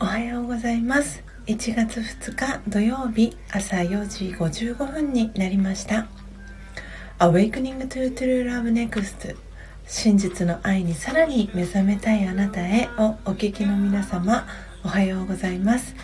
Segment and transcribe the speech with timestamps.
[0.00, 1.31] おはようございます。
[1.46, 6.06] 1月2日土曜日朝4時55分になりました。
[7.18, 9.36] Awakening to True Love Next
[9.86, 14.46] 真実の愛にさらに目覚めたいあなたへをお聞きの皆様
[14.84, 15.96] おはようございます。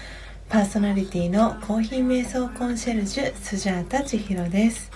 [0.48, 4.90] パーソナリティのコーヒー瞑想コンシェルジュスジャータ千尋です、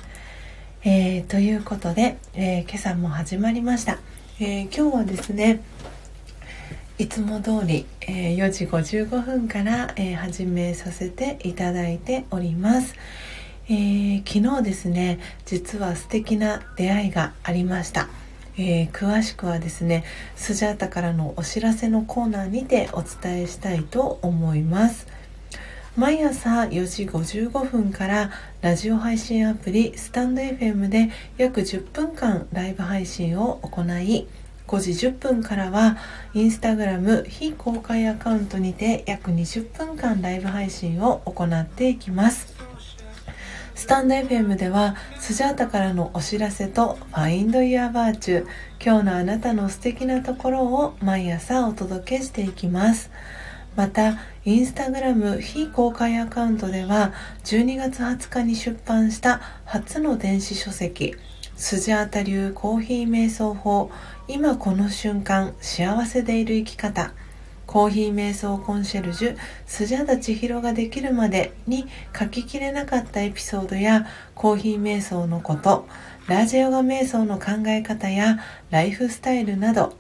[0.83, 3.99] えー、ということで、えー、今朝も始まりました、
[4.41, 5.63] えー、今日はですね
[6.99, 12.95] いつも通り、えー、4時55分から、えー、始めさせていただいております、
[13.67, 18.09] えー、昨日ですね実は素敵な出会いがありました、
[18.59, 20.05] え詳しくはですね
[20.37, 25.07] スジャータからのお知らせのコーナーにてお伝えしたいと思います。
[25.95, 28.31] 毎朝4時55分から
[28.63, 34.27] ラジオ配信アプリスタンド FM で約10分間ライブ配信を行い
[34.73, 35.99] 5時10分からは
[36.33, 42.55] インスタグラム非公開アカウントにて約20分間ライブ配信を行っていきます。
[43.75, 48.47] スタンド FM ではスジャータからのお知らせと Find Your Virtue
[48.83, 53.11] 今日のあなたの素敵なところを毎朝お届けしていきます。
[53.77, 57.13] またインスタグラム非公開アカウントでは
[57.45, 61.15] 12月20日に出版した初の電子書籍
[61.63, 63.89] スジャータ流コーヒー瞑想法
[64.27, 67.13] 今この瞬間幸せでいる生き方
[67.69, 71.87] コーヒー瞑想コンシェルジュスジャダ千尋ができるまでに
[72.19, 75.87] 書ききれなかったエピソードやコーヒー瞑想のこと
[76.27, 78.41] ラージヨガ瞑想の考え方や
[78.71, 79.95] ライフスタイルなど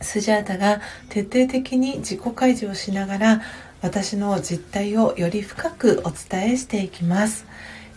[0.00, 3.42] スジャータが徹底的に自己開示をしながら
[3.80, 7.46] 私の実態をより深くお伝えしていきます。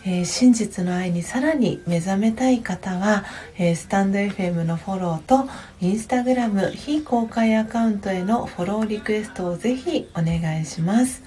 [0.06, 3.24] えー、真実の愛にさらに目覚めたい方は、
[3.56, 5.48] えー、スタンド FM のフォローと
[5.80, 11.22] インスタグラム非公開アカウントへのフォローリクエストをぜひお願いします。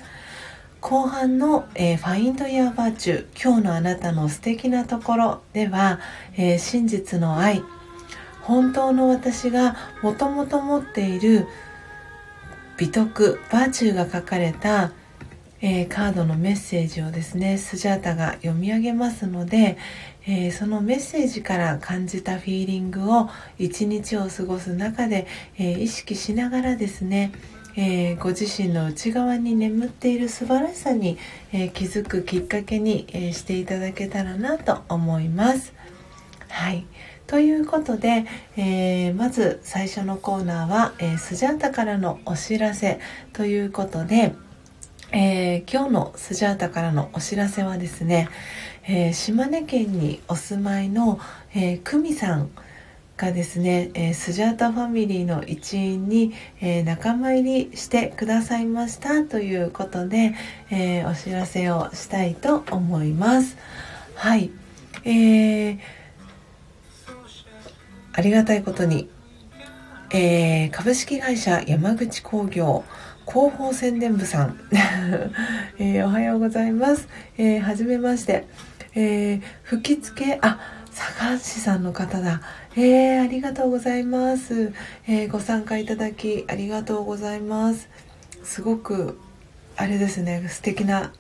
[0.79, 5.99] 後半の、えー、Find Your Virtue 今日のあなたの素敵なところでは、
[6.35, 7.63] えー、真実の愛
[8.44, 11.47] 本当の私がもともと持っている
[12.77, 14.91] 美徳バーチューが書かれた
[15.62, 19.78] えー、カードのメッセージをですねスジャータが読み上げますので、
[20.28, 27.31] えー、そのメッセージから感じたフィーリングを一日を過ごす中で、えー、意識しながらですね
[27.79, 31.19] え、ご自身の内側に眠っている素晴らしさに、
[31.53, 35.74] え、気づくきっかけに、え、していただけたらなと思います。
[36.50, 36.88] はい。
[37.28, 38.25] ということで、
[38.56, 43.00] えまず最初のコーナーは、えスジャータからのお知らせ
[43.34, 44.34] ということで、
[45.12, 48.28] えー、今日のスジャータからのお知らせはですね、
[48.85, 51.19] えー、島根県にお住まいの、
[51.56, 52.50] えー、久美さん
[53.16, 60.35] がですね、えー、スジャータファミリーの一員に、え、仲間入りしてくださいましたということで、
[60.69, 63.57] え、お知らせをしたいと思います。
[64.16, 64.51] はい。
[65.06, 65.79] えー、
[68.12, 69.09] ありがたいことに、
[70.09, 72.85] えー、株式会社山口工業
[73.28, 74.57] 広報宣伝部さん、
[75.79, 77.09] えー、おはようございます。
[77.38, 78.45] えー、はじめまして。
[78.95, 80.59] えー、吹き付けあ、
[80.91, 82.41] 坂橋さんの方だ。
[82.78, 84.72] えー、ありがとうございます。
[85.07, 87.89] えー、ご参加いただきありがとうございます。
[88.44, 89.19] すごく、
[89.75, 91.12] あれですね、素敵な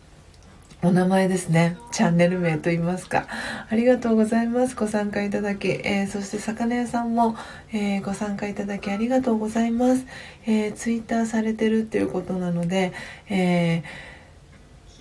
[0.83, 1.75] お名前ですね。
[1.91, 3.25] チャンネル名と言いますか。
[3.67, 4.75] ありがとうございます。
[4.75, 5.69] ご参加いただき。
[5.69, 7.35] えー、そして、魚屋さんも、
[7.73, 10.05] えー、ご参加いただきありがとうございます。
[10.45, 12.93] えー、ツイッターされてるっていうことなので、
[13.27, 13.83] え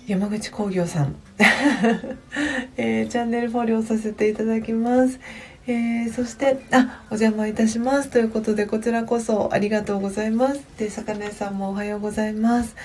[0.07, 1.15] 山口工業さん、
[2.77, 5.19] えチャンネルフォローさせていただきます。
[5.67, 8.09] えー、そして、あ、お邪魔いたします。
[8.09, 10.61] ということで、こちらこそありがとうございます。
[10.79, 12.75] で、魚屋さんもおはようございます。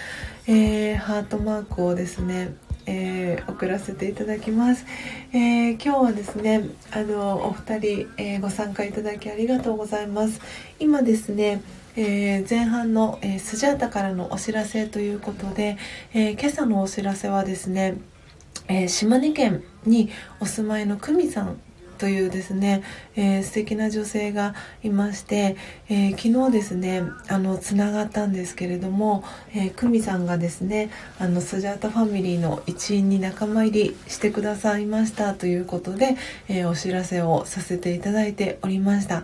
[0.46, 2.52] えー、ハートマークをですね、
[2.87, 4.84] えー、送らせていただきます、
[5.32, 10.40] えー、今日はですねあのお二人、えー、ご参加いただきありがとうございます。
[10.79, 11.62] 今ですね
[11.94, 15.76] え前半の、えスジャータからのお知らせということで、
[16.14, 17.99] え今朝のお知らせはですね、
[18.67, 20.08] え島根県に
[20.40, 21.61] お住まいの久美さん
[22.02, 22.82] というですね、
[23.14, 25.56] えー、素敵な女性がいまして、
[25.88, 29.22] えー、昨日ですねあのつながったんですけれども、
[29.54, 30.90] えー、久美さんがですね
[31.20, 36.16] あのスジャータファミリーの一員に仲間入りしてくださいましたということで、
[36.49, 39.22] えー、お知らせをさせていただいておりました。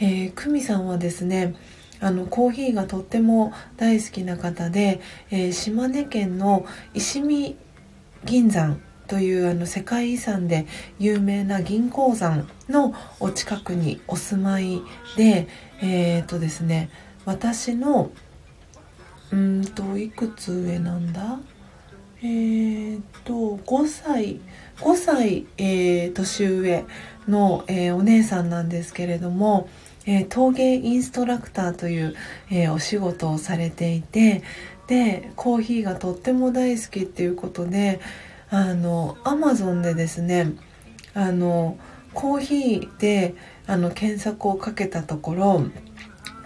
[0.00, 1.54] えー、久美さんはですね
[2.00, 5.00] あのコーヒーがとっても大好きな方で、
[5.30, 7.54] えー、島根県の石見
[8.24, 10.66] 銀山というあの世界遺産で
[10.98, 14.82] 有名な銀鉱山のお近くにお住まい
[15.16, 15.48] で
[15.80, 16.90] えっ、ー、とですね
[17.24, 18.10] 私の
[19.32, 21.38] うんといくつ上なんだ？
[22.22, 24.40] えー、と5歳
[24.78, 26.84] 5歳、えー、年上
[27.28, 29.68] の、えー、お姉さんなんですけれども、
[30.06, 32.14] えー、陶芸インストラクターという、
[32.50, 34.42] えー、お仕事をされていて
[34.86, 38.00] でコーヒーがとっても大好きっていうことで
[38.50, 40.52] あのアマゾンでですね
[41.14, 41.78] あの
[42.14, 43.34] コーヒーで
[43.66, 45.62] あの検索をかけたところ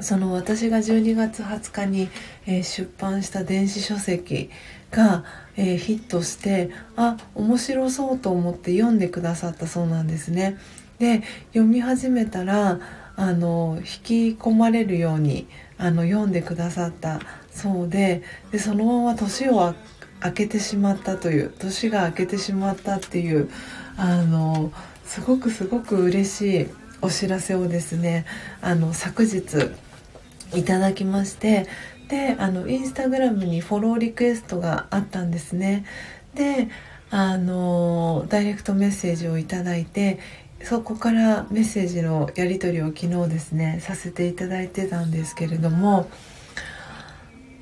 [0.00, 2.08] その私が12月20日に、
[2.46, 4.50] えー、出版した電子書籍
[4.90, 5.24] が、
[5.56, 10.58] えー、ヒットしてあ面白そうと思って読んでくださったそうなんですね。
[10.98, 12.78] で読み始めたら
[13.16, 15.46] あの引き込まれるように
[15.78, 17.20] あの読んでくださった
[17.50, 19.74] そうででそのまま年を
[20.24, 23.50] 明けてしまったという年が明けてしまったっていう
[23.96, 24.72] あの
[25.04, 26.66] すごくすごく嬉しい
[27.02, 28.26] お知らせをですね
[28.60, 29.70] あの昨日
[30.54, 31.66] いただきまして
[32.08, 35.84] であのインスタグラムにフォローリクエストがあったんですね。
[36.34, 36.68] で
[37.10, 40.18] あのダイレクトメッセージをいただいて
[40.62, 46.08] そこからメッセージのやり取りを昨日ですねさせていただいてたんですけれども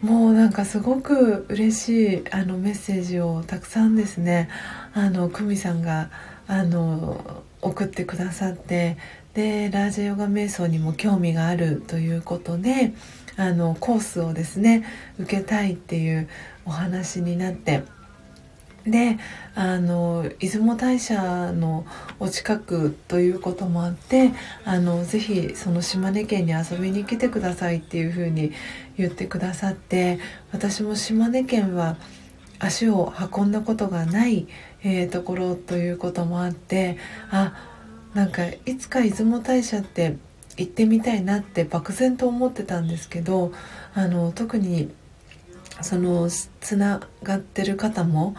[0.02, 4.48] もうなんかすごく嬉しいあのメッセージをたくさんですね。
[4.94, 6.10] あの久美さんが
[6.46, 8.96] あの送ってくださって
[9.34, 12.94] でラージヨガ瞑想にも興味があるということで
[13.36, 14.84] あのコースをですね
[15.18, 16.28] 受けたいっていう
[16.64, 17.82] お話になって
[18.86, 19.18] で
[19.54, 21.84] あの出雲大社の
[22.20, 24.32] お近くということもあって
[24.64, 28.52] あのぜひその島根県に遊びに来てくださいっていうふうに
[28.96, 30.18] 言ってくださって
[30.52, 31.96] 私も島根県は
[32.58, 34.48] 足を運んだことがない、
[34.82, 36.98] えー、ところということもあって
[37.30, 37.54] あ
[38.14, 40.16] なんかいつか出雲大社って
[40.56, 43.52] 行ってみたいなって漠然と思ってたんですけど
[43.94, 44.90] あの特に
[45.82, 48.34] そのつながってる方も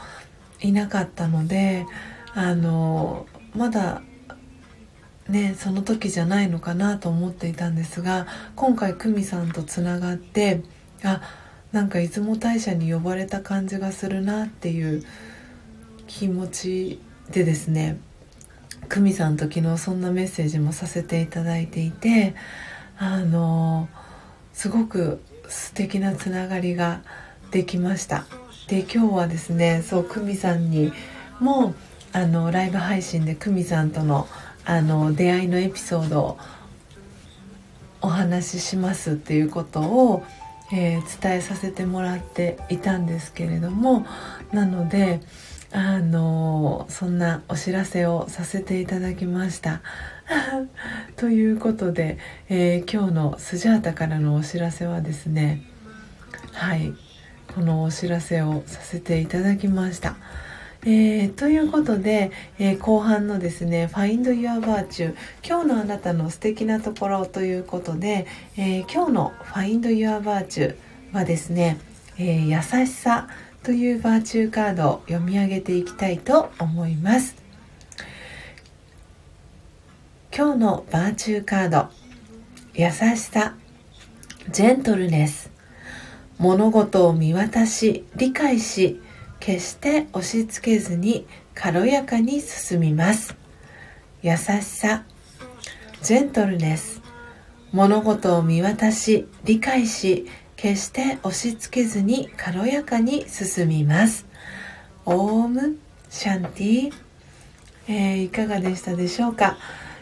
[0.61, 1.85] いなかったので
[2.33, 4.01] あのまだ
[5.27, 10.63] ねその時じゃないのかなと思っていたんですが今回久美さんとつながって
[11.03, 11.21] あ
[11.71, 15.03] なんか出雲大社に呼ばれた感じがするなっていう
[16.07, 17.01] 気持ち
[17.31, 17.99] でですね
[18.89, 22.33] 久美さんと昨日そんなメッセージもさせていただいていて
[22.97, 23.87] あの
[24.53, 27.01] すごく素敵なつながりが
[27.51, 28.25] できました。
[28.69, 30.93] で今日はですねそう久美さんに
[31.39, 31.73] も
[32.13, 34.27] あのライブ配信で久美さんとの
[34.63, 36.37] あの出会いのエピソードを
[38.01, 40.23] お話ししますっていうことを、
[40.71, 44.05] えー、伝えさせてもらっていたんですけれども
[44.51, 45.21] なので
[45.71, 49.81] あのそんなお知らせをさせていただきました。
[51.17, 52.19] ということで、
[52.49, 55.63] えー、今日のスジャータからのお知らせはですね
[56.53, 56.93] はい
[57.55, 60.15] このお知らせをさせていただきました。
[60.83, 65.13] えー、ということで、えー、後半のですね「Find Your Virtue」
[65.45, 70.75] 今日のあなたの素敵なところということで、えー、今日の「Find Your Virtue」
[71.11, 71.77] はですね、
[72.17, 73.27] え優しさ
[73.63, 77.35] というバーチューカードを読み上げていきたいと思います。
[80.33, 81.89] 今日のバーチューカード。
[82.73, 83.55] 優しさ。
[84.51, 85.48] ジェントルネス
[86.39, 89.01] 物事を見渡し理解し
[89.41, 93.35] 決して押し付けずに軽やかに進みます。
[94.21, 95.03] 優しさ
[96.01, 97.01] ジェントルネス。
[97.73, 104.25] 物事を見渡し理解し決して押し付けずに軽やかに進みます。
[105.05, 105.77] オーム
[106.09, 106.93] シャンティ、
[107.87, 109.57] えー、いかがでしたでしょうか、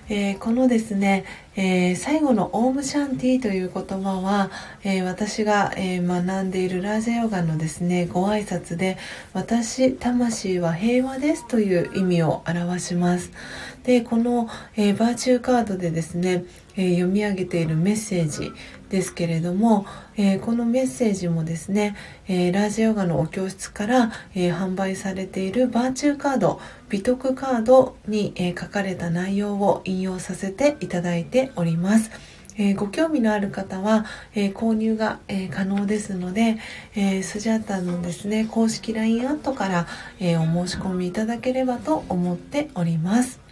[0.10, 1.26] えー、このですね、
[1.58, 4.52] えー、最後のオームシャンティという言葉は、
[4.84, 8.98] えー、私が、え学んでいるラージャヨガのですねご挨拶で
[9.34, 13.32] 私魂は平和ですという意味を表します。
[13.84, 16.46] でこの、えバーチューカードでですね、
[16.78, 18.52] え読み上げているメッセージ
[18.90, 21.96] ですけれども、えこのメッセージもですね、
[22.28, 32.12] えラージヨガのお教室から、え販売されているバーチューカード美徳カードに、え書かれた内容を引用させていただいております。
[32.60, 36.58] え、ご興味のある方は、え、購入が、え、可能ですので、
[36.96, 39.88] えスジャータのですね公式 LINE アットから、
[40.20, 43.47] えお申し込みいただければと思っております。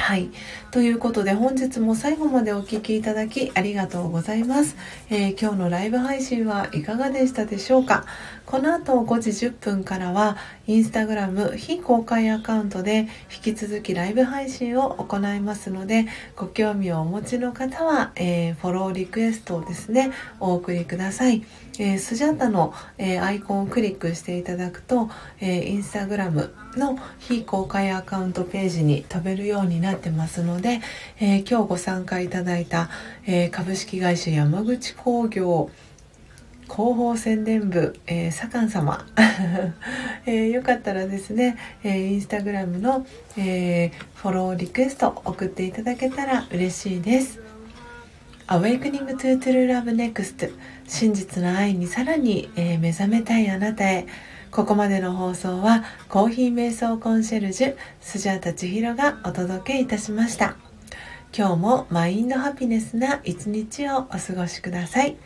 [0.00, 0.30] はい。
[0.70, 4.76] ということで本日も最後までお聴きいただきありがとうございます、
[5.10, 8.06] えー、今日のライブ配信はいかがでしたでしょうか？
[8.46, 13.08] この後5時10分からはインスタグラム非公開アカウントで
[13.44, 21.44] 引き続きライブ配信を行いますのでご興味をお持ちの方は、えー、フォローリクエストをですねお送りください、
[21.78, 30.80] えー、スジャタの、えー、アイコンをクリックしていただくと、えインスタグラムの非公開アカウントページに飛べるようにななってますので、
[31.20, 32.88] え今日ご参加いただいた、
[33.26, 35.70] え株式会社山口工業
[36.70, 39.04] 広報宣伝部、えー、左官様、
[40.24, 43.04] えー、よかったらですね、えー、インスタグラムの、
[43.36, 47.40] えー、フォローリクエスト送っていただけたら嬉しいです。
[48.46, 50.52] Awakening to True Love Next
[50.86, 54.06] 真実の愛にさらに、えー、目覚めたいあなたへ。
[54.50, 60.56] ここまでの放送はコーヒー瞑想コンシェルジュスジャータ千尋がお届けいたしました
[61.36, 65.16] 今日もマインドハピネスな一日をお過ごしください。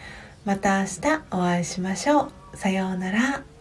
[0.45, 2.57] また明日お会いしましょう。
[2.57, 3.54] さようなら。